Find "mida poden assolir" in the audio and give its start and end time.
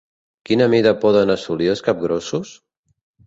0.73-1.69